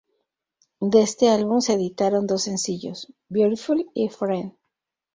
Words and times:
De 0.79 1.03
este 1.03 1.29
álbum 1.29 1.61
se 1.61 1.73
editaron 1.73 2.25
dos 2.25 2.41
sencillos: 2.41 3.13
Beautiful 3.29 3.85
y 3.93 4.09
Friend. 4.09 4.51